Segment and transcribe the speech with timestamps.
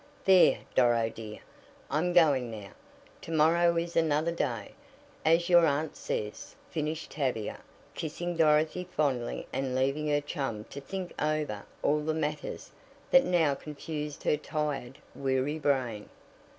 [0.25, 1.41] "There, Doro, dear,
[1.91, 2.71] I'm going now.
[3.21, 4.71] To morrow is another day,
[5.23, 7.59] as your aunt says," finished Tavia,
[7.93, 12.71] kissing Dorothy fondly and leaving her chum to think over all the matters
[13.11, 16.09] that now confused her tired, weary brain.